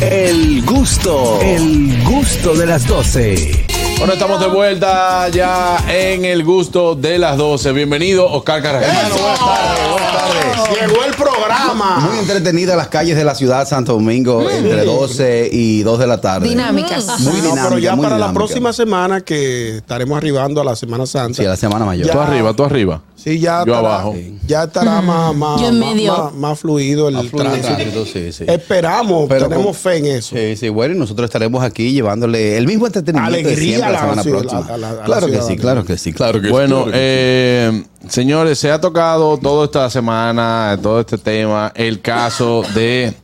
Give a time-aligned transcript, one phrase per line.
[0.00, 3.64] El gusto, el gusto de las 12.
[3.98, 7.70] Bueno, estamos de vuelta ya en el gusto de las 12.
[7.72, 8.90] Bienvenido, Oscar Carrasco.
[8.92, 10.80] Buenas tardes, buenas tardes.
[10.80, 12.00] Llegó el programa.
[12.00, 16.06] Muy entretenida las calles de la ciudad de Santo Domingo entre 12 y 2 de
[16.08, 16.48] la tarde.
[16.48, 17.06] Dinámicas.
[17.20, 20.74] Muy No, dinámica, pero ya muy para la próxima semana que estaremos arribando a la
[20.74, 21.36] Semana Santa.
[21.36, 22.08] Sí, a la Semana Mayor.
[22.08, 22.12] Ya.
[22.12, 23.00] Tú arriba, tú arriba.
[23.24, 24.14] Sí, ya Yo estará, abajo.
[24.46, 26.12] Ya estará más, más, más- medio.
[26.14, 28.04] más- más fluido el tránsito.
[28.04, 28.44] sí, sí.
[28.46, 30.36] Esperamos, Pero tenemos con- fe en eso.
[30.36, 33.88] Sí, sí, bueno, y nosotros estaremos aquí llevándole el mismo entretenimiento de Alegría siempre a
[33.88, 34.74] la la semana ciudad- próxima.
[34.74, 36.90] a la- a la claro que sí, claro que sí, claro que Bueno, sí.
[36.90, 42.62] claro que eh, señores, se ha tocado toda esta semana, todo este tema, el caso
[42.74, 43.14] de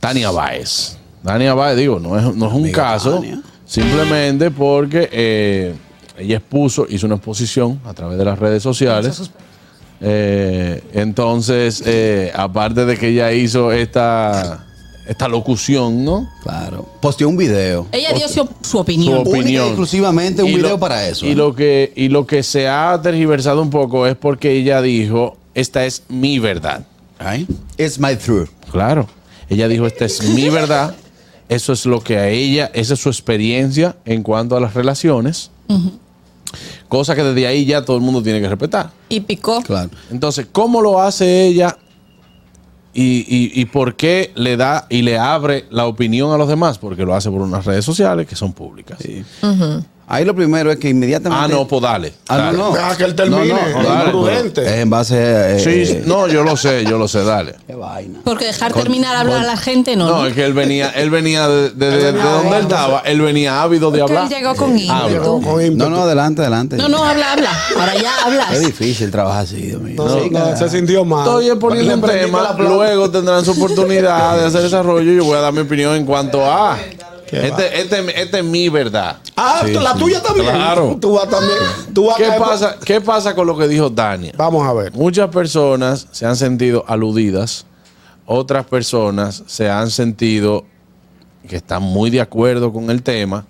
[0.00, 0.96] Tania Báez.
[1.22, 3.42] Tania Báez, digo, no es, no es un Amiga caso, Tania.
[3.66, 5.74] simplemente porque eh,
[6.18, 9.30] ella expuso, hizo una exposición a través de las redes sociales.
[10.00, 14.66] Eh, entonces, eh, aparte de que ella hizo esta,
[15.08, 16.28] esta locución, ¿no?
[16.42, 16.86] Claro.
[17.00, 17.86] Posteó un video.
[17.92, 19.22] Ella dio su, su opinión.
[19.24, 19.66] Su Única y opinión.
[19.68, 21.24] exclusivamente un Y video lo- para eso.
[21.26, 21.34] Y ¿eh?
[21.34, 25.84] lo, que, y lo que se ha tergiversado un poco es porque ella dijo, esta
[25.86, 26.84] es mi verdad.
[27.18, 27.46] Ay,
[27.78, 28.48] It's my truth.
[28.70, 29.08] Claro.
[29.48, 30.94] Ella dijo, esta es mi verdad.
[31.48, 35.50] Eso es lo que a ella, esa es su experiencia en cuanto a las relaciones.
[36.94, 38.92] Cosa que desde ahí ya todo el mundo tiene que respetar.
[39.08, 39.60] Y picó.
[39.62, 39.90] Claro.
[40.12, 41.76] Entonces, ¿cómo lo hace ella?
[42.92, 46.78] Y, y- y por qué le da y le abre la opinión a los demás?
[46.78, 48.98] Porque lo hace por unas redes sociales que son públicas.
[49.02, 49.24] Sí.
[50.06, 51.44] Ahí lo primero es que inmediatamente.
[51.44, 52.12] Ah, no, pues dale.
[52.28, 52.58] Ah, dale.
[52.58, 52.74] no, no.
[52.74, 54.60] Deja que él termine, No, no, es dale, imprudente.
[54.62, 55.50] pero Es en base a.
[55.56, 57.54] eh, Sí, no, yo lo sé, yo lo sé, dale.
[57.66, 58.20] Qué vaina.
[58.24, 60.06] Porque dejar terminar hablar a la gente no.
[60.08, 60.26] No, ¿no?
[60.26, 63.20] es que él venía, él venía de, de- de- de venía donde él estaba, él
[63.22, 64.28] venía ávido de Que él hablar.
[64.28, 64.92] llegó con ímpetu.
[64.92, 65.08] Habla.
[65.08, 65.90] Llegó con ímpetu.
[65.90, 66.76] No, no, adelante, adelante.
[66.76, 67.50] No, no, habla, habla.
[67.78, 68.52] Ahora ya hablas.
[68.52, 69.94] Es difícil trabajar así, Dios mío.
[69.96, 71.26] No, Sí, no, se sintió mal.
[71.26, 75.10] Estoy poniendo un tema, luego tendrán su oportunidad de hacer desarrollo.
[75.12, 76.76] Yo voy a dar mi opinión en cuanto a.
[77.30, 79.18] Este, este, este es mi verdad.
[79.36, 80.50] Ah, la tuya también.
[80.50, 80.98] Claro.
[81.00, 81.58] Tú vas también.
[81.92, 84.32] Tú vas a ¿Qué pasa, ¿Qué pasa con lo que dijo Dania?
[84.36, 84.92] Vamos a ver.
[84.92, 87.66] Muchas personas se han sentido aludidas,
[88.26, 90.64] otras personas se han sentido
[91.48, 93.46] que están muy de acuerdo con el tema,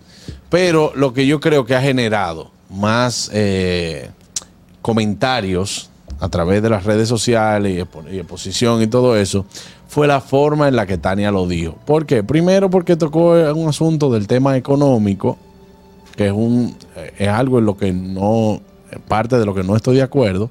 [0.51, 4.11] pero lo que yo creo que ha generado más eh,
[4.83, 5.91] comentarios
[6.21, 9.47] a través de las redes sociales y exposición y todo eso,
[9.95, 11.77] fue la forma en la que Tania lo dijo.
[11.87, 12.25] ¿Por qué?
[12.25, 15.39] Primero porque tocó un asunto del tema económico,
[16.17, 16.75] que es un
[17.17, 18.61] es algo en lo que no
[19.07, 20.51] parte de lo que no estoy de acuerdo,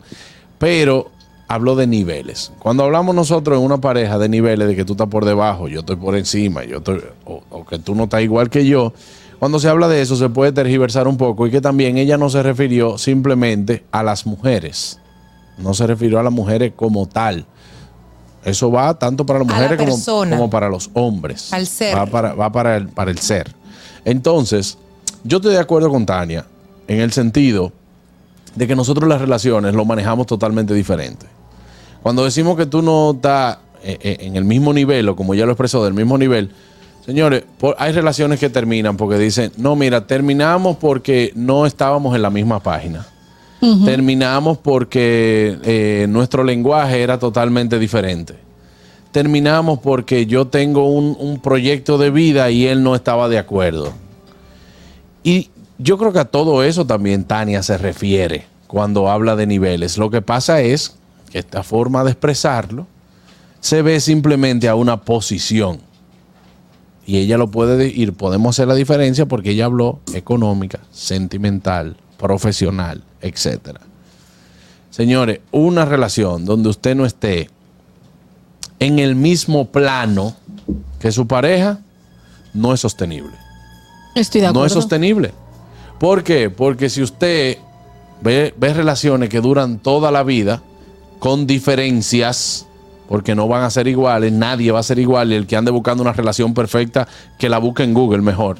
[0.57, 1.11] pero
[1.49, 2.53] habló de niveles.
[2.59, 5.81] Cuando hablamos nosotros en una pareja de niveles de que tú estás por debajo, yo
[5.81, 8.93] estoy por encima, yo estoy o que tú no estás igual que yo,
[9.39, 12.29] cuando se habla de eso se puede tergiversar un poco y que también ella no
[12.29, 15.01] se refirió simplemente a las mujeres.
[15.57, 17.45] No se refirió a las mujeres como tal.
[18.45, 19.97] Eso va tanto para las A la mujeres como,
[20.37, 21.51] como para los hombres.
[21.53, 21.95] Al ser.
[21.97, 23.53] Va para, va para el, para el ser.
[24.05, 24.77] Entonces,
[25.23, 26.45] yo estoy de acuerdo con Tania
[26.87, 27.71] en el sentido
[28.55, 31.25] de que nosotros las relaciones lo manejamos totalmente diferente.
[32.01, 35.45] Cuando decimos que tú no estás eh, eh, en el mismo nivel, o como ya
[35.45, 36.51] lo expresó, del mismo nivel,
[37.05, 42.21] señores, por- hay relaciones que terminan porque dicen, no, mira, terminamos porque no estábamos en
[42.21, 43.07] la misma página.
[43.85, 48.35] Terminamos porque eh, nuestro lenguaje era totalmente diferente.
[49.11, 53.93] Terminamos porque yo tengo un, un proyecto de vida y él no estaba de acuerdo.
[55.23, 59.97] Y yo creo que a todo eso también Tania se refiere cuando habla de niveles.
[59.97, 60.95] Lo que pasa es
[61.31, 62.87] que esta forma de expresarlo
[63.59, 65.79] se ve simplemente a una posición.
[67.05, 73.03] Y ella lo puede ir, podemos hacer la diferencia porque ella habló económica, sentimental, profesional,
[73.21, 73.81] etcétera.
[74.89, 77.49] Señores, una relación donde usted no esté
[78.79, 80.35] en el mismo plano
[80.99, 81.79] que su pareja
[82.53, 83.33] no es sostenible
[84.15, 84.59] Estoy de acuerdo.
[84.61, 85.33] no es sostenible.
[85.99, 86.49] ¿Por qué?
[86.49, 87.57] Porque si usted
[88.21, 90.61] ve, ve relaciones que duran toda la vida
[91.19, 92.67] con diferencias,
[93.07, 95.71] porque no van a ser iguales, nadie va a ser igual, y el que ande
[95.71, 97.07] buscando una relación perfecta,
[97.39, 98.57] que la busque en Google mejor,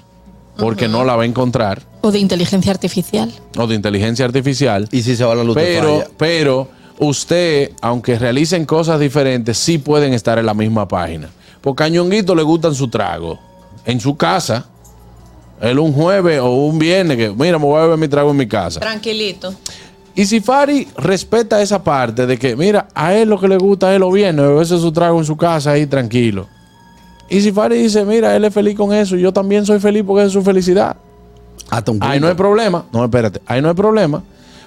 [0.57, 3.31] porque no la va a encontrar, O de inteligencia artificial.
[3.57, 4.87] o de inteligencia artificial.
[4.91, 6.07] Y si se va la luz, Pero, falla.
[6.17, 6.67] pero
[6.99, 11.29] usted, aunque realicen cosas diferentes, sí pueden estar en la misma página.
[11.61, 13.39] Porque a Ñonguito le gustan su trago.
[13.85, 14.67] En su casa.
[15.61, 18.37] Él un jueves o un viernes que, mira, me voy a beber mi trago en
[18.37, 18.79] mi casa.
[18.81, 19.53] Tranquilito.
[20.15, 23.93] Y si Fari respeta esa parte de que, mira, a él lo que le gusta
[23.93, 26.47] es lo viernes, beberse su trago en su casa ahí tranquilo.
[27.29, 30.03] Y si Fari dice, mira, él es feliz con eso, y yo también soy feliz
[30.05, 30.95] porque es su felicidad.
[31.69, 32.85] Hasta un Ahí no hay problema.
[32.91, 33.41] No, espérate.
[33.45, 34.21] Ahí no hay problema.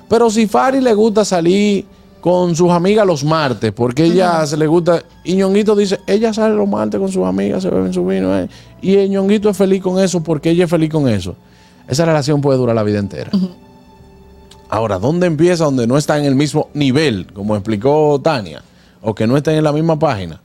[0.08, 1.84] Pero si Fari le gusta salir
[2.20, 5.02] con sus amigas los martes, porque ella se le gusta.
[5.22, 8.36] Y Ñonguito dice, ella sale los martes con sus amigas, se beben su vino.
[8.36, 8.48] eh,
[8.82, 11.36] y el Ñonguito es feliz con eso porque ella es feliz con eso.
[11.86, 13.30] Esa relación puede durar la vida entera.
[14.68, 18.62] Ahora, ¿dónde empieza donde no está en el mismo nivel, como explicó Tania?
[19.02, 20.40] O que no estén en la misma página.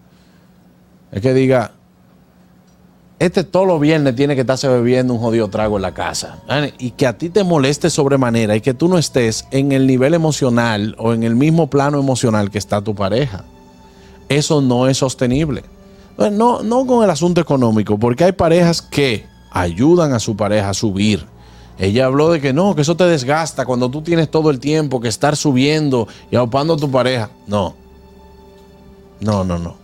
[1.11, 1.71] Es que diga,
[3.21, 6.39] este todos los viernes tiene que estarse bebiendo un jodido trago en la casa.
[6.79, 10.15] Y que a ti te moleste sobremanera y que tú no estés en el nivel
[10.15, 13.45] emocional o en el mismo plano emocional que está tu pareja.
[14.27, 15.63] Eso no es sostenible.
[16.31, 20.73] No, no con el asunto económico, porque hay parejas que ayudan a su pareja a
[20.73, 21.23] subir.
[21.77, 24.99] Ella habló de que no, que eso te desgasta cuando tú tienes todo el tiempo
[24.99, 27.29] que estar subiendo y aupando a tu pareja.
[27.45, 27.75] No.
[29.19, 29.80] No, no, no.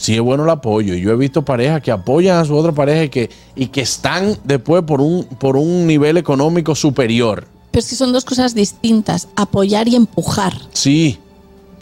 [0.00, 0.94] Sí es bueno el apoyo.
[0.94, 3.82] y Yo he visto parejas que apoyan a su otra pareja y que, y que
[3.82, 7.46] están después por un, por un nivel económico superior.
[7.70, 10.54] Pero es que son dos cosas distintas, apoyar y empujar.
[10.72, 11.18] Sí,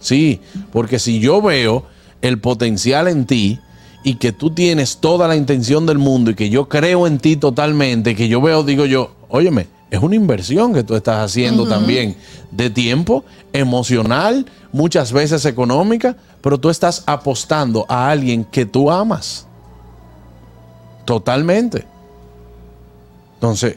[0.00, 0.40] sí.
[0.72, 1.84] Porque si yo veo
[2.20, 3.60] el potencial en ti
[4.02, 7.36] y que tú tienes toda la intención del mundo y que yo creo en ti
[7.36, 12.16] totalmente, que yo veo, digo yo, óyeme, es una inversión que tú estás haciendo también
[12.50, 19.46] de tiempo, emocional, muchas veces económica, pero tú estás apostando a alguien que tú amas.
[21.04, 21.86] Totalmente.
[23.34, 23.76] Entonces,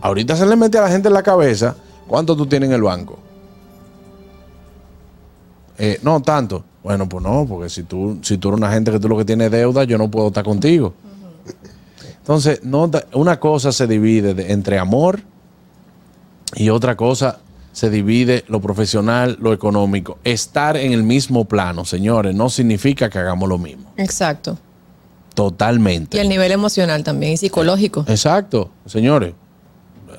[0.00, 2.82] ahorita se le mete a la gente en la cabeza cuánto tú tienes en el
[2.82, 3.18] banco.
[5.78, 6.64] Eh, no, tanto.
[6.82, 9.24] Bueno, pues no, porque si tú, si tú eres una gente que tú lo que
[9.24, 10.94] tienes deuda, yo no puedo estar contigo.
[12.26, 15.20] Entonces, no, una cosa se divide de- entre amor
[16.56, 17.38] y otra cosa
[17.70, 20.18] se divide lo profesional, lo económico.
[20.24, 23.92] Estar en el mismo plano, señores, no significa que hagamos lo mismo.
[23.96, 24.58] Exacto.
[25.34, 26.16] Totalmente.
[26.16, 28.04] Y el nivel emocional también y psicológico.
[28.08, 29.34] Exacto, señores.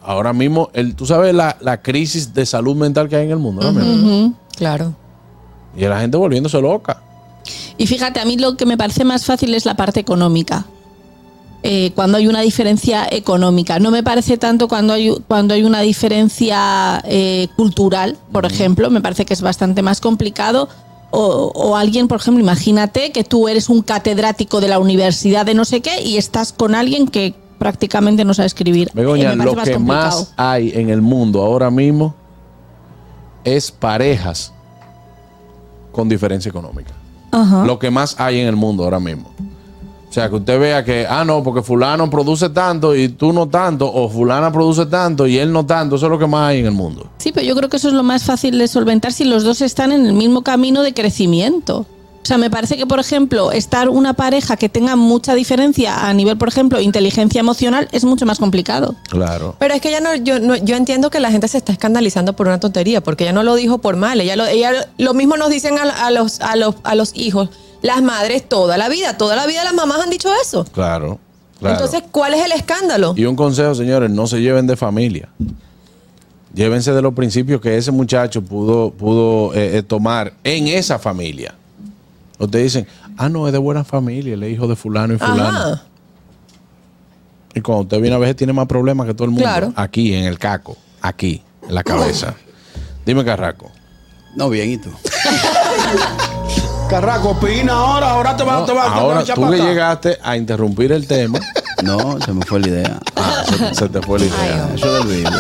[0.01, 3.39] Ahora mismo, el, tú sabes la, la crisis de salud mental que hay en el
[3.39, 3.69] mundo.
[3.73, 4.33] mismo?
[4.55, 4.95] Claro.
[5.75, 7.01] Y la gente volviéndose loca.
[7.77, 10.65] Y fíjate, a mí lo que me parece más fácil es la parte económica.
[11.63, 13.79] Eh, cuando hay una diferencia económica.
[13.79, 18.89] No me parece tanto cuando hay, cuando hay una diferencia eh, cultural, por ejemplo.
[18.89, 20.69] Me parece que es bastante más complicado.
[21.09, 25.53] O, o alguien, por ejemplo, imagínate que tú eres un catedrático de la universidad de
[25.55, 28.91] no sé qué y estás con alguien que prácticamente no sabe escribir.
[28.93, 30.19] Begoña, Eh, me lo que complicado.
[30.19, 32.13] más hay en el mundo ahora mismo
[33.43, 34.53] es parejas
[35.91, 36.91] con diferencia económica.
[37.31, 37.65] Ajá.
[37.65, 39.31] Lo que más hay en el mundo ahora mismo.
[40.17, 43.49] O sea, que usted vea que, ah, no, porque fulano produce tanto y tú no
[43.49, 46.61] tanto, o fulana produce tanto y él no tanto, eso es lo que más hay
[46.61, 47.07] en el mundo.
[47.19, 49.61] Sí, pero yo creo que eso es lo más fácil de solventar si los dos
[49.61, 51.85] están en el mismo camino de crecimiento.
[52.23, 56.13] O sea, me parece que, por ejemplo, estar una pareja que tenga mucha diferencia a
[56.15, 58.95] nivel, por ejemplo, inteligencia emocional es mucho más complicado.
[59.09, 59.55] Claro.
[59.59, 62.35] Pero es que ella no yo, no, yo entiendo que la gente se está escandalizando
[62.35, 64.19] por una tontería, porque ella no lo dijo por mal.
[64.19, 67.49] Ella lo, ella lo mismo nos dicen a, a los, a, los, a los hijos,
[67.81, 70.65] las madres toda la vida, toda la vida las mamás han dicho eso.
[70.65, 71.19] Claro.
[71.59, 71.75] claro.
[71.75, 73.13] Entonces, ¿cuál es el escándalo?
[73.15, 75.29] Y un consejo, señores, no se lleven de familia.
[76.53, 81.53] Llévense de los principios que ese muchacho pudo, pudo eh, eh, tomar en esa familia.
[82.39, 82.87] Ustedes dicen,
[83.17, 85.57] ah, no, es de buena familia, el hijo de fulano y fulano.
[85.57, 85.83] Ajá.
[87.57, 89.43] Y cuando usted viene a veces tiene más problemas que todo el mundo.
[89.43, 89.73] Claro.
[89.75, 92.35] Aquí, en el caco, aquí, en la cabeza.
[93.05, 93.71] Dime, Carraco.
[94.35, 94.91] No, bien, ¿y tú?
[96.89, 99.59] Carraco, opina ahora, ahora te vas te va, te va Ahora a tú atrás.
[99.61, 101.39] llegaste a interrumpir el tema,
[101.83, 102.99] No, se me fue la idea.
[103.15, 104.69] ah, se, se te fue la idea.
[104.73, 105.31] Eso del video.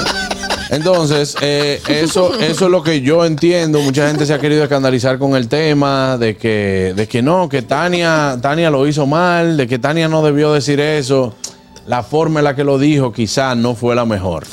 [0.69, 3.79] Entonces, eh, eso, eso es lo que yo entiendo.
[3.79, 7.61] Mucha gente se ha querido escandalizar con el tema de que, de que no, que
[7.61, 11.33] Tania, Tania lo hizo mal, de que Tania no debió decir eso.
[11.87, 14.45] La forma en la que lo dijo quizás no fue la mejor.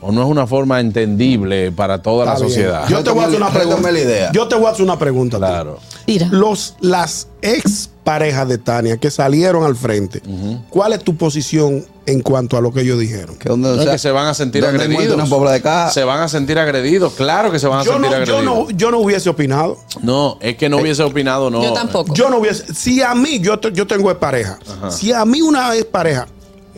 [0.00, 2.48] O no es una forma entendible para toda la bien.
[2.48, 2.88] sociedad.
[2.88, 3.90] Yo te voy a hacer una pregunta.
[3.90, 4.32] la idea.
[4.32, 5.38] Yo te voy a hacer una pregunta.
[5.38, 5.78] Claro.
[6.06, 6.28] Tira.
[6.30, 10.22] Los, las ex parejas de Tania que salieron al frente,
[10.70, 13.36] ¿cuál es tu posición en cuanto a lo que ellos dijeron?
[13.36, 15.28] Que donde, o es que se van a sentir agredidos.
[15.52, 15.90] de caja.
[15.90, 17.12] Se van a sentir agredidos.
[17.14, 18.44] Claro que se van a Yo sentir no, yo, agredidos.
[18.44, 19.76] no, yo no hubiese opinado.
[20.00, 21.62] No, es que no hubiese opinado, no.
[21.62, 22.14] Yo tampoco.
[22.14, 22.72] Yo no hubiese.
[22.72, 24.58] Si a mí, yo, yo tengo pareja.
[24.90, 26.26] Si a mí una ex pareja,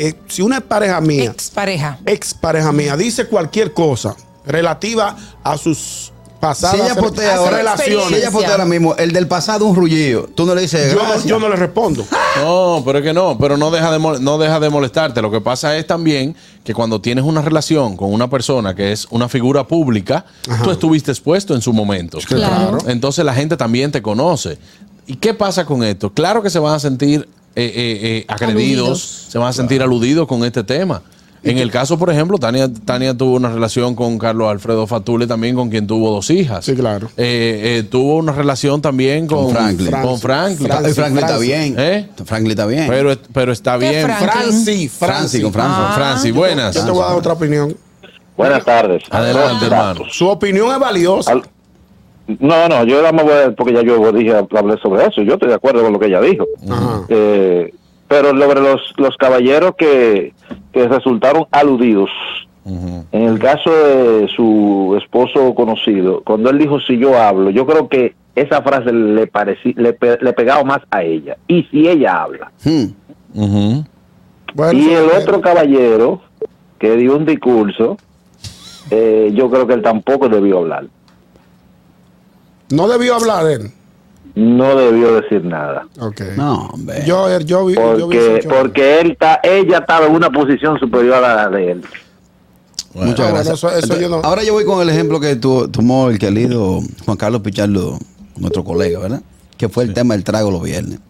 [0.03, 1.99] eh, si una pareja mía, Ex pareja.
[2.07, 4.17] ex pareja mía, dice cualquier cosa
[4.47, 5.15] relativa
[5.45, 9.67] a sus pasadas Si ella ahora, relaciones, si ella postea ahora mismo, el del pasado
[9.67, 12.05] un rullido, tú no le dices yo, no, yo no le respondo.
[12.43, 15.21] No, pero es que no, pero no deja, de, no deja de molestarte.
[15.21, 19.07] Lo que pasa es también que cuando tienes una relación con una persona que es
[19.11, 20.25] una figura pública,
[20.63, 22.19] tú estuviste expuesto en su momento.
[22.27, 22.79] Claro.
[22.87, 24.59] Entonces la gente también te conoce.
[25.07, 26.11] ¿Y qué pasa con esto?
[26.15, 29.27] Claro que se van a sentir eh, eh, eh, agredidos, Aludidos.
[29.29, 31.03] se van a sentir aludidos con este tema.
[31.43, 35.57] En el caso, por ejemplo, Tania, Tania tuvo una relación con Carlos Alfredo Fatule, también
[35.57, 36.67] con quien tuvo dos hijas.
[36.67, 37.07] Sí, claro.
[37.17, 39.91] Eh, eh, tuvo una relación también con, Con Franklin.
[39.91, 40.69] Con Franklin.
[40.69, 41.75] Francis, Franklin está bien.
[41.79, 42.09] ¿Eh?
[42.27, 42.87] Franklin está bien.
[42.89, 44.07] Pero, pero está ¿Qué bien.
[44.19, 45.43] Francis Francis.
[45.43, 45.79] con Francis.
[45.79, 45.93] Ah.
[45.97, 46.75] Francis, buenas.
[46.75, 47.75] Yo te voy a dar otra opinión.
[48.37, 49.03] Buenas tardes.
[49.11, 50.03] Adelante, hermano.
[50.11, 51.33] Su opinión es valiosa.
[51.33, 51.43] Al-
[52.39, 55.23] No, no, yo nada más voy a- porque ya yo dije, hablé sobre eso.
[55.23, 56.45] Yo estoy de acuerdo con lo que ella dijo.
[56.71, 57.03] Ajá.
[57.09, 57.73] Eh,
[58.09, 60.33] pero sobre los, los caballeros que,
[60.73, 62.11] que resultaron aludidos,
[62.65, 67.89] en el caso de su esposo conocido, cuando él dijo si yo hablo, yo creo
[67.89, 71.37] que esa frase le parecí, le, pe- le pegaba más a ella.
[71.49, 72.53] Y si ella habla.
[72.65, 73.81] Hmm.
[74.55, 75.23] Bueno, Y el depende.
[75.23, 76.21] otro caballero
[76.79, 77.97] que dio un discurso,
[78.91, 80.87] eh, yo creo que él tampoco debió hablar.
[82.71, 83.71] No debió hablar él.
[84.35, 85.87] No debió decir nada.
[85.99, 86.21] Ok.
[86.37, 87.03] No, hombre.
[87.05, 88.53] Yo, yo, vi- yo vi Porque, show.
[88.61, 91.81] porque él ta- ella estaba en una posición superior a la de él.
[92.95, 93.11] Bueno.
[93.11, 93.59] Muchas bueno, gracias.
[93.59, 96.19] eso- eso Entonces, yo no- Ahora yo voy con el ejemplo que tu- tomó el
[96.19, 97.99] querido Juan Carlos Pichardo,
[98.37, 99.23] nuestro colega, ¿verdad?
[99.57, 101.01] Que fue el tema del trago los viernes.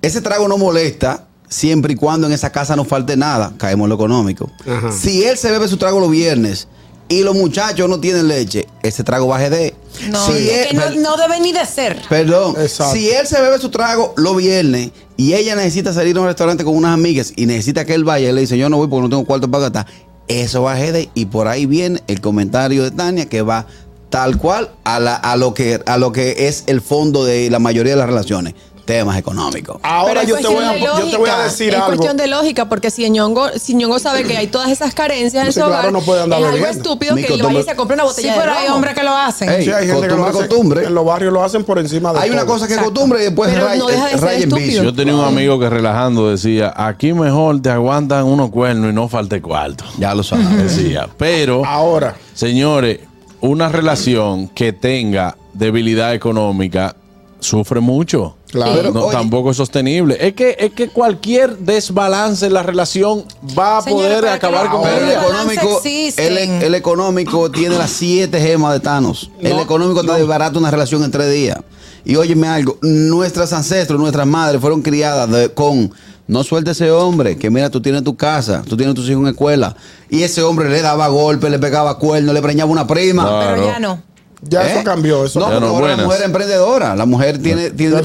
[0.00, 3.52] Ese trago no molesta siempre y cuando en esa casa no falte nada.
[3.58, 4.50] Caemos en lo económico.
[4.68, 4.90] Ajá.
[4.92, 6.68] Si él se bebe su trago los viernes
[7.12, 9.74] y los muchachos no tienen leche, ese trago va a GD.
[10.10, 12.00] No, Si es él- que no, debe ni de ser.
[12.08, 12.94] Perdón, Exacto.
[12.94, 16.64] si él se bebe su trago los viernes y ella necesita salir a un restaurante
[16.64, 19.02] con unas amigas y necesita que él vaya y le dice yo no voy porque
[19.02, 19.86] no tengo cuarto para gastar,
[20.28, 23.66] eso va a GD y por ahí viene el comentario de Tania que va
[24.08, 27.58] tal cual a, la, a, lo que, a lo que es el fondo de la
[27.58, 29.78] mayoría de las relaciones, temas económicos.
[29.82, 31.44] Ahora yo es te, voy a, cuestión de yo te voy a lógica.
[31.44, 31.86] decir es algo.
[31.86, 35.52] cuestión de lógica, porque si Ñongo, si Ñongo sabe que hay todas esas carencias en
[35.52, 36.78] su claro, hogar, no puede andar es algo bebiendo.
[36.82, 39.16] estúpido que él vaya y se compre una Sí, botella pero hay hombres que lo
[39.16, 39.48] hacen.
[39.50, 40.48] Ey, Sí, hay gente que lo costumbre, hace.
[40.48, 40.84] costumbre.
[40.86, 43.24] En los barrios lo hacen por encima de Hay una cosa que es costumbre y
[43.24, 44.82] después Pero raya, no deja de ser en vicio.
[44.82, 49.08] Yo tenía un amigo que relajando decía, aquí mejor te aguantan unos cuernos y no
[49.08, 49.84] falte cuarto.
[49.98, 50.48] Ya lo sabes.
[50.62, 53.00] Decía, pero, Ahora, señores,
[53.40, 56.96] una relación que tenga debilidad económica
[57.40, 58.36] sufre mucho.
[58.52, 58.72] Claro.
[58.76, 60.16] Pero, No, oye, tampoco es sostenible.
[60.20, 63.24] Es que, es que cualquier desbalance en la relación
[63.58, 65.22] va a poder acabar con la- Pero el Los ella.
[65.26, 65.80] balances económico,
[66.18, 69.30] el, el económico tiene las siete gemas de Thanos.
[69.40, 71.56] el económico te desbarata una relación en tres días.
[72.04, 75.90] Y óyeme algo, nuestras ancestros, nuestras madres fueron criadas de- con
[76.28, 79.28] no suelte ese hombre, que mira, tú tienes tu casa, tú tienes tus hijos en
[79.30, 79.74] escuela.
[80.10, 83.24] Y ese hombre le daba golpes, le pegaba cuernos, le preñaba una prima.
[83.24, 83.40] No.
[83.40, 84.02] Pero ya no.
[84.42, 84.72] Ya ¿Eh?
[84.72, 85.24] eso cambió.
[85.24, 87.96] Eso no, porque no, ahora la mujer es emprendedora, la mujer tiene, tiene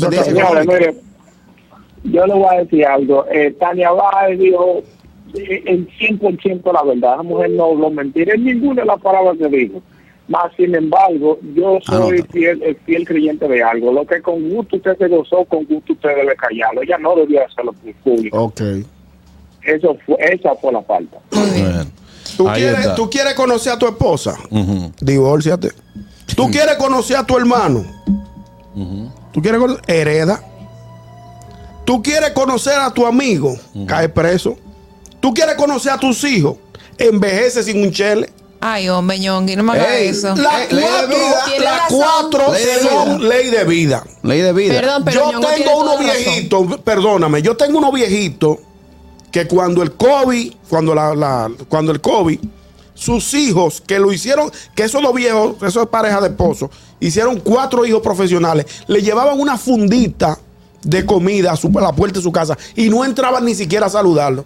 [0.65, 0.96] mire,
[2.03, 3.25] yo le voy a decir algo.
[3.32, 4.82] Eh, Tania Báez dijo
[5.34, 7.17] eh, el 100% la verdad.
[7.17, 9.82] La mujer no habló mentira en ninguna de las palabras que dijo.
[10.29, 12.32] Más sin embargo, yo Ah, soy claro.
[12.34, 13.91] fiel, el fiel creyente de algo.
[13.94, 16.82] Lo que con gusto usted se gozó, con gusto usted debe callarlo.
[16.82, 18.38] Ella no debía hacerlo por público.
[18.44, 18.62] Ok.
[19.63, 21.17] Eso fue, esa fue la falta.
[21.32, 21.86] Bueno,
[22.38, 22.96] ¿Tú quieres, está.
[22.96, 24.38] ¿Tú quieres conocer a tu esposa?
[24.51, 24.91] Ujú.
[25.01, 25.70] Divórciate.
[26.36, 27.86] ¿Tú quieres conocer a tu hermano?
[29.34, 29.84] ¿Tú quieres conocer?
[29.88, 30.43] Hereda.
[31.86, 33.57] ¿Tú quieres conocer a tu amigo?
[33.88, 34.57] Cae preso.
[35.19, 36.57] ¿Tú quieres conocer a tus hijos?
[36.98, 38.31] Envejece sin un chele.
[38.60, 40.36] Ay, hombre, Ñongui, no me hagas eso.
[40.36, 41.15] Las Eh, ley de
[41.89, 43.29] cuatro, cuatro Ley de son vida.
[43.29, 44.03] ley de vida.
[44.24, 44.74] Ley de vida.
[44.81, 46.24] Perdón, pero yo tengo unos la razón.
[46.25, 48.57] viejitos, perdóname, yo tengo unos viejitos
[49.31, 52.39] que cuando el COVID, cuando la, la- cuando el COVID,
[52.98, 57.39] sus hijos que lo hicieron, que esos dos viejos, esos es pareja de esposos, hicieron
[57.39, 60.38] cuatro hijos profesionales, le llevaban una fundita
[60.84, 63.86] de comida a, su- a la puerta de su casa y no entraban ni siquiera
[63.86, 64.46] a saludarlo.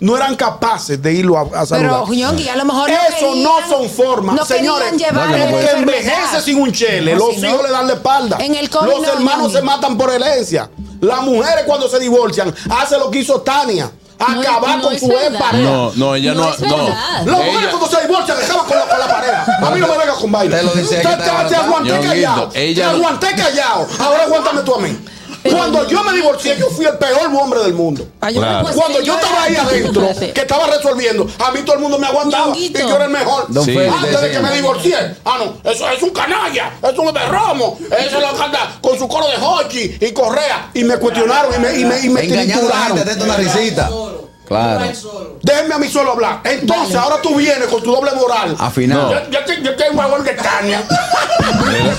[0.00, 2.04] No eran capaces de irlo a, a saludar.
[2.08, 4.34] Pero, Ñongui, a lo mejor no Eso no querían- son formas.
[4.34, 7.48] no Señores, el la que envejece sin un chele, No, los si no.
[7.50, 8.38] hijos le dan la espalda.
[8.40, 10.70] En el COVID los no, hermanos se matan por herencia.
[11.02, 13.90] Las mujeres cuando se divorcian hacen lo que hizo Tania.
[14.20, 15.52] Acabar no con es su pareja.
[15.52, 16.42] No, no, ella no.
[16.42, 16.76] No no.
[17.36, 19.46] mujeres Ella- cuando se divorcian acaban con la, con la pareja.
[19.62, 20.56] A mí no me vengas con baile.
[20.56, 21.16] Te lo dice Te- te-
[21.48, 22.50] te aguanté callado.
[22.54, 23.86] ella- Te aguanté callado.
[23.98, 24.98] Ahora aguántame tú a mí.
[25.42, 28.06] Cuando yo me divorcié, yo fui el peor hombre del mundo.
[28.20, 28.68] Ay, yo me Claro.
[28.74, 32.46] Cuando yo estaba ahí adentro, que estaba resolviendo, a mí todo el mundo me aguantaba
[32.48, 32.78] Ñonguito.
[32.78, 33.46] y yo era el mejor.
[33.48, 33.72] Don Sí.
[33.74, 34.96] Félix, Antes de que me divorcié.
[35.24, 39.26] Ah, no, eso es un canalla, es un berromo, eso lo canta con su coro
[39.28, 40.70] de hochi y correa.
[40.74, 42.68] Y me cuestionaron y me, y me, y me Engañando
[44.50, 44.84] Claro.
[45.42, 46.40] Déjenme a mí solo hablar.
[46.42, 48.56] Entonces, ahora tú vienes con tu doble moral.
[48.58, 49.12] Afinado.
[49.12, 50.82] Yo, yo, te- yo tengo mejor que Tania.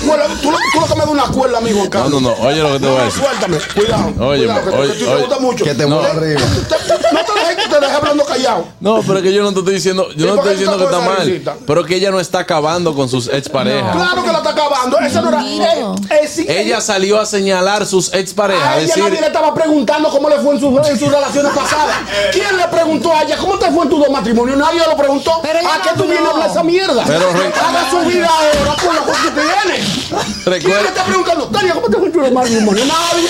[0.04, 2.32] Bueno, tú, lo- tú lo que me das una cuerda, amigo No, no, no.
[2.34, 3.22] Oye lo que te voy a decir.
[3.22, 4.12] Suéltame, cuidado.
[4.28, 5.20] Oye, cuidado, que, oye, que tú te oye.
[5.24, 5.64] gusta mucho.
[5.64, 6.00] Que te No.
[6.02, 6.40] arriba.
[6.42, 8.64] No te dejes ahí que te dejé hablando callado.
[8.80, 10.78] No, pero es que yo no te estoy diciendo, yo ¿Y no estoy tú diciendo
[10.78, 11.26] que está mal.
[11.26, 11.54] risita?
[11.66, 13.94] Pero que ella no está acabando con sus exparejas.
[13.96, 14.98] Claro que la está acabando.
[15.00, 15.42] Esa no era.
[15.46, 18.62] Eh, eh, sí, Ella salió a señalar sus exparejas.
[18.66, 21.08] A Es ella decir, nadie le estaba preguntando cómo le fue en, sus- en sus
[21.10, 21.96] relaciones pasadas.
[22.32, 24.56] ¿Quién le preguntó a ella cómo te fue en tus dos matrimonios?
[24.58, 25.32] Nadie lo preguntó.
[25.32, 27.04] ¿A no qué tú vienes a hablar esa mierda?
[27.06, 29.84] Pero re- Haga su vida ahora con lo que tiene.
[30.08, 31.46] ¿Quién Recuerda- le está preguntando?
[31.48, 32.86] Tania, ¿cómo te fue en tus dos matrimonios?
[32.86, 33.28] Nadie.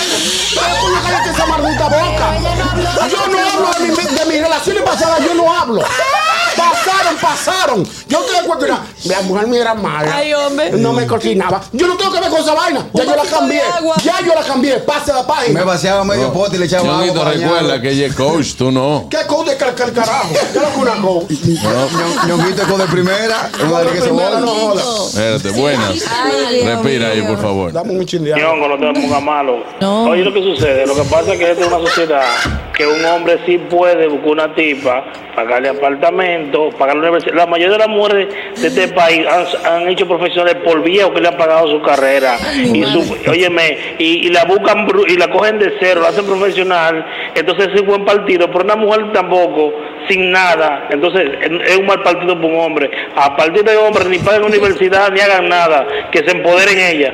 [0.53, 2.37] Pero coño, cállate esa maldita boca.
[3.09, 5.83] Yo no hablo de, mi- de mis relaciones pasadas, yo no hablo.
[7.21, 7.87] Pasaron, pasaron.
[8.07, 10.15] Yo te acuerdo, mira, la mujer mía era mala.
[10.15, 10.71] Ay, hombre.
[10.71, 11.61] No me cocinaba.
[11.71, 12.87] Yo no tengo que ver con esa vaina.
[12.93, 13.61] Ya yo la cambié.
[13.61, 13.95] agua.
[14.03, 14.77] Ya yo la cambié.
[14.79, 15.59] Pase la página.
[15.59, 16.93] Me vaciaba medio pote y le echaba agua.
[17.05, 19.07] Ñonguito, para recuerda que ella es coach, tú no.
[19.09, 20.29] ¿Qué coach de cal- carajo?
[20.33, 21.29] ¿Qué es una coach?
[21.31, 23.49] Ño- Ñonguito es con de primera.
[23.49, 24.39] de que se bola.
[24.39, 24.81] no joda.
[25.07, 25.89] Espérate, buenas.
[26.65, 27.71] Respira ahí, por favor.
[27.71, 28.43] Dame un chin de agua.
[28.55, 29.63] Ñongo, no te ponga malo.
[29.81, 30.03] No.
[30.05, 32.23] Oye, lo que sucede, lo que pasa es que esta es una sociedad
[32.75, 35.03] que un hombre sí puede buscar una tipa,
[35.35, 37.02] pagarle apartamento, pagarle
[37.33, 38.27] la mayoría de las mujeres
[38.59, 42.37] de este país han, han hecho profesiones por viejo que le han pagado su carrera.
[42.55, 47.05] Y su, óyeme, y, y la buscan y la cogen de cero, la hacen profesional.
[47.35, 49.73] Entonces es un buen partido, pero una mujer tampoco,
[50.09, 50.87] sin nada.
[50.89, 51.29] Entonces
[51.67, 52.91] es un mal partido para un hombre.
[53.15, 57.13] A partir de hombre ni paguen universidad ni hagan nada, que se empoderen ella.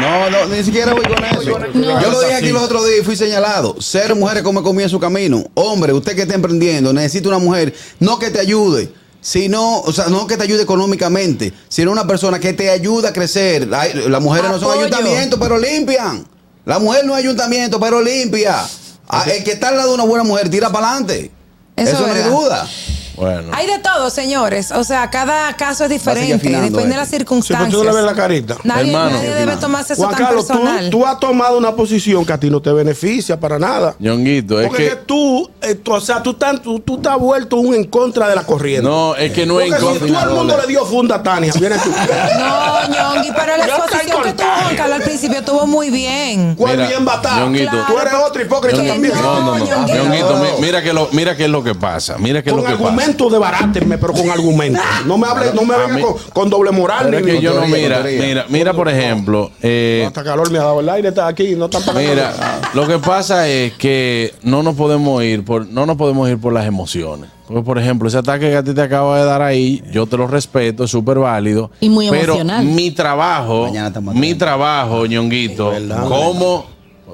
[0.00, 1.58] No, no, ni siquiera voy con eso.
[1.74, 3.80] Yo lo dije aquí los otros días y fui señalado.
[3.80, 5.44] Ser mujeres come comida en su camino.
[5.54, 8.88] Hombre, usted que está emprendiendo, necesita una mujer, no que te ayude.
[9.20, 13.12] Sino, o sea, no que te ayude económicamente, sino una persona que te ayude a
[13.12, 13.68] crecer.
[13.68, 16.26] Las mujeres no son ayuntamientos, pero limpian.
[16.64, 18.64] La mujer no es ayuntamiento, pero limpia.
[19.08, 21.30] Ah, El que está al lado de una buena mujer tira para adelante.
[21.76, 22.68] Eso Eso, es no hay duda.
[23.20, 23.52] Bueno.
[23.54, 24.70] Hay de todo, señores.
[24.72, 26.34] O sea, cada caso es diferente.
[26.34, 26.96] afinando Depende de esto.
[27.00, 27.70] las Sí, pero circunstancias.
[27.70, 28.56] tú le ves la carita.
[28.64, 29.10] Nadie, Hermano.
[29.10, 30.90] nadie debe tomarse eso Juan tan Carlos, tú, personal.
[30.90, 33.94] tú has tomado una posición que a ti no te beneficia para nada.
[33.98, 34.90] Ñonguito, es Porque que.
[34.90, 37.84] que tú, eh, tú, o sea, tú, estás- tú, tú te has vuelto un en
[37.84, 38.82] contra de la corriente.
[38.88, 40.20] No, es que no es Porque en si contra.
[40.22, 41.90] todo el mundo le dio funda a Tania, viene tú.
[42.38, 44.46] No, Ñongui, pero la exposición que tuvo.
[44.62, 46.54] Juan Carlos al principio estuvo muy bien.
[46.54, 47.40] ¿Cuál Mira, bien batado?
[47.46, 47.76] Ñonguito.
[47.86, 49.14] Tú eres otro hipócrita Ñonguito, también.
[49.22, 49.64] No, no, no.
[49.66, 50.04] Ñonguito.
[50.04, 52.16] Ñonguito, mi- mira que lo, mira qué es lo que pasa.
[52.18, 52.94] Mira qué es Con lo que pasa.
[53.16, 54.82] De barátenme, pero con argumentos.
[55.06, 57.06] No me hable, no me venga con, con doble moral.
[57.10, 60.62] Pero ni que yo no mira, mira, mira por ejemplo, eh, Hasta calor me ha
[60.62, 62.60] dado el aire, está aquí, no pagando Mira, nada.
[62.74, 66.52] lo que pasa es que no nos podemos ir por, no nos podemos ir por
[66.52, 67.30] las emociones.
[67.46, 70.16] Porque, por ejemplo, ese ataque que a ti te acaba de dar ahí, yo te
[70.16, 71.70] lo respeto, es súper válido.
[71.80, 72.64] Y muy pero emocional.
[72.64, 73.68] mi trabajo,
[74.14, 75.72] mi trabajo, ñonguito,
[76.06, 76.66] como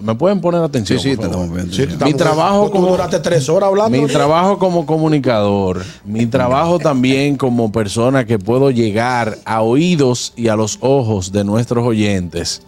[0.02, 0.98] me pueden poner atención.
[0.98, 1.72] Sí, sí, por favor?
[1.72, 3.96] Sí, Mi trabajo tú como duraste tres horas hablando.
[3.98, 10.48] mi trabajo como comunicador, mi trabajo también como persona que puedo llegar a oídos y
[10.48, 12.62] a los ojos de nuestros oyentes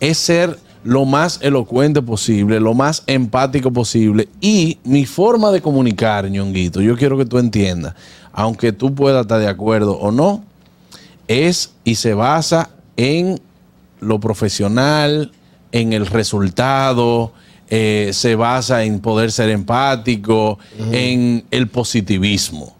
[0.00, 6.30] es ser lo más elocuente posible, lo más empático posible y mi forma de comunicar,
[6.30, 7.94] ñonguito, yo quiero que tú entiendas,
[8.32, 10.44] aunque tú puedas estar de acuerdo o no,
[11.26, 13.40] es y se basa en
[14.00, 15.32] lo profesional,
[15.72, 17.32] en el resultado,
[17.68, 20.58] eh, se basa en poder ser empático,
[20.92, 22.74] en el positivismo.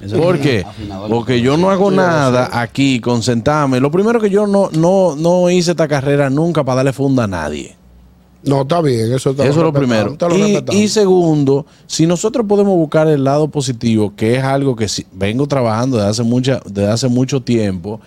[0.00, 0.66] Eso ¿Por qué?
[1.08, 3.80] Porque yo no hago nada aquí con sentarme.
[3.80, 7.26] Lo primero que yo no, no, no hice esta carrera nunca para darle funda a
[7.28, 7.76] nadie.
[8.42, 10.14] No, está bien, eso, te Eso es lo primero.
[10.20, 14.86] lo Y, y segundo, si nosotros podemos buscar el lado positivo, que es algo que
[14.86, 18.02] sí- vengo trabajando desde hace, mucha, desde hace mucho tiempo,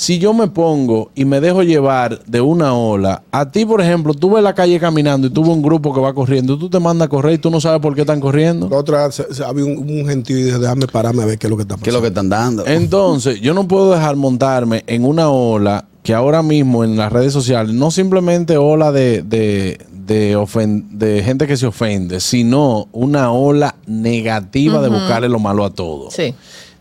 [0.00, 4.14] si yo me pongo y me dejo llevar de una ola, a ti, por ejemplo,
[4.14, 6.70] tú ves la calle caminando y tú ves un grupo que va corriendo, y tú
[6.70, 8.68] te mandas a correr y tú no sabes por qué están corriendo.
[8.70, 11.48] La otra, se- se- había un, un gentío y dije, déjame pararme a ver qué
[11.48, 11.82] es lo que está pasando.
[11.84, 12.64] ¿Qué es lo que están dando?
[12.64, 17.32] Entonces, yo no puedo dejar montarme en una ola que ahora mismo en las redes
[17.32, 23.32] sociales, no simplemente ola de, de, de, ofen- de gente que se ofende, sino una
[23.32, 26.10] ola negativa de buscarle lo malo a todo.
[26.12, 26.34] Sí.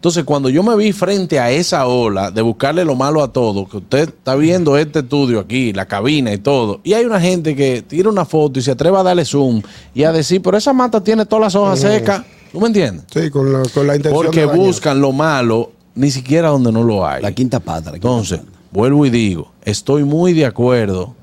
[0.08, 3.68] Entonces, cuando yo me vi frente a esa ola de buscarle lo malo a todo,
[3.68, 7.58] que usted está viendo este estudio aquí, la cabina y todo, y hay una gente
[7.58, 9.62] que tira una foto y se atreve a darle zoom
[9.94, 13.04] y a decir, pero esa mata tiene todas las hojas secas, ¿tú me entiendes?
[13.14, 16.84] Sí, con la, con la intención Porque de buscan lo malo ni siquiera donde no
[16.84, 17.22] lo hay.
[17.22, 17.92] La quinta pata.
[17.92, 18.52] la quinta Entonces, pata.
[18.72, 21.16] vuelvo y digo, estoy muy de acuerdo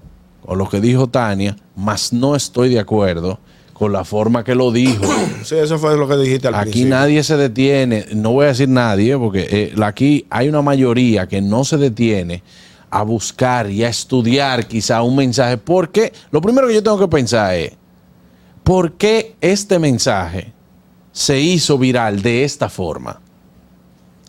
[0.44, 3.38] con lo que dijo Tania, mas no estoy de acuerdo
[3.74, 5.04] con la forma que lo dijo.
[5.44, 6.96] Sí, eso fue lo que dijiste al Aquí principio.
[6.96, 11.42] nadie se detiene, no voy a decir nadie, porque eh, aquí hay una mayoría que
[11.42, 12.42] no se detiene
[12.88, 15.58] a buscar y a estudiar quizá un mensaje.
[15.58, 17.72] Porque lo primero que yo tengo que pensar es,
[18.62, 20.54] ¿por qué este mensaje
[21.12, 23.20] se hizo viral de esta forma?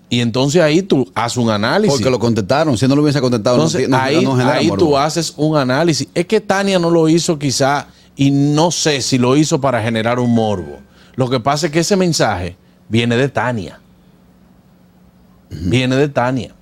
[0.09, 1.95] Y entonces ahí tú haces un análisis.
[1.95, 2.77] Porque lo contestaron.
[2.77, 5.55] Si no lo hubiese contestado, no Entonces, no, ahí, no genera ahí tú haces un
[5.55, 6.07] análisis.
[6.13, 10.19] Es que Tania no lo hizo quizá y no sé si lo hizo para generar
[10.19, 10.79] un morbo.
[11.15, 12.55] Lo que pasa es que ese mensaje
[12.89, 13.79] viene de Tania.
[15.49, 16.53] Viene de Tania.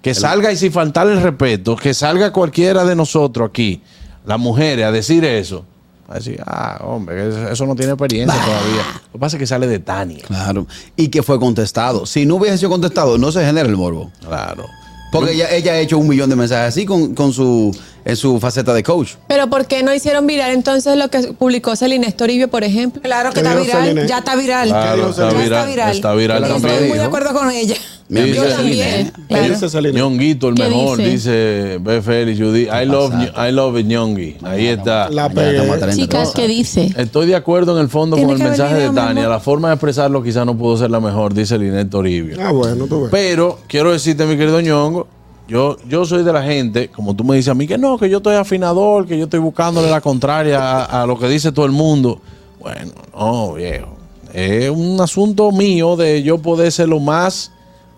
[0.00, 3.82] Que salga y sin faltar el respeto, que salga cualquiera de nosotros aquí,
[4.26, 5.64] las mujeres, a decir eso.
[6.08, 9.00] A decir, ah, hombre, eso no tiene experiencia todavía.
[9.06, 10.24] Lo que pasa es que sale de Tania.
[10.26, 10.66] Claro.
[10.96, 12.04] Y que fue contestado.
[12.04, 14.10] Si no hubiese sido contestado, no se genera el morbo.
[14.20, 14.66] Claro.
[15.12, 18.38] Porque ella, ella ha hecho un millón de mensajes así con, con su, en su
[18.40, 19.12] faceta de coach.
[19.28, 23.00] Pero ¿por qué no hicieron viral entonces lo que publicó Celina Estoribio, por ejemplo?
[23.02, 24.06] Claro que ¿Qué está viral, Celine?
[24.08, 24.68] ya está viral.
[24.68, 26.72] Claro, está Ya viral, está viral Yo también.
[26.74, 27.74] estoy muy de acuerdo con ella.
[28.08, 29.54] Mi Dice- amiga también, claro.
[29.58, 29.92] Dice.
[29.92, 31.78] Ñonguito, el ¿Qué mejor, dice?
[31.80, 32.02] dice.
[32.02, 32.62] Félix, Judy.
[32.64, 33.14] I love.
[33.14, 34.36] I love Ñongui.
[34.42, 35.08] Ahí está.
[35.08, 35.78] La Ya estamos a pegué.
[35.78, 36.32] 30 Chicas.
[36.34, 36.92] ¿qué dice?
[36.98, 39.28] Estoy de acuerdo en el fondo con el mensaje de Tania.
[39.28, 42.36] La forma de expresarlo quizá no pudo ser la mejor, dice Linet Toribio.
[42.42, 43.10] Ah, bueno, tú ves.
[43.10, 45.06] Pero quiero decirte, mi querido ñongo,
[45.48, 48.08] yo, yo soy de la gente, como tú me dices a mí, que no, que
[48.08, 51.66] yo estoy afinador, que yo estoy buscándole la contraria a, a lo que dice todo
[51.66, 52.20] el mundo.
[52.60, 53.96] Bueno, no, viejo.
[54.32, 57.52] Es un asunto mío de yo poder ser lo más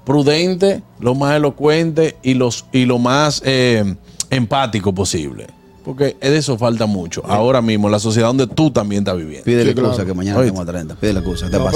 [0.04, 3.94] prudente, lo más elocuente y, los, y lo más eh,
[4.30, 5.46] empático posible.
[5.85, 7.22] Porque de eso falta mucho.
[7.28, 9.44] Ahora mismo, en la sociedad donde tú también estás viviendo.
[9.44, 10.07] Pide la Sí, excusa claro.
[10.07, 10.94] que mañana estamos a 30.
[10.96, 11.50] Pide la excusa.
[11.50, 11.74] Te No, pon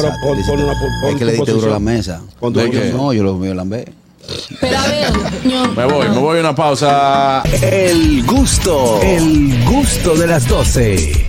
[1.11, 2.23] es que le diste duro a la mesa.
[2.41, 2.79] Pon tu ¿De qué?
[2.79, 2.97] posición.
[2.97, 3.93] No, yo lo mío lambé.
[4.61, 5.13] Pero a ver,
[5.77, 7.43] Me voy, me voy a una pausa.
[7.63, 11.27] El gusto, el gusto de las 12.